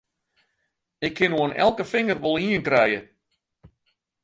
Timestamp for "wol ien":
2.23-2.65